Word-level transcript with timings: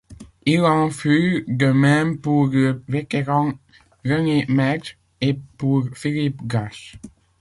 Il 0.47 0.61
en 0.61 0.89
fut 0.89 1.45
de 1.47 1.67
même 1.67 2.17
pour 2.17 2.47
le 2.47 2.81
vétéran 2.87 3.53
René 4.03 4.47
Metge, 4.49 4.97
et 5.23 5.37
pour 5.59 5.87
Philippe 5.93 6.43
Gache. 6.47 6.97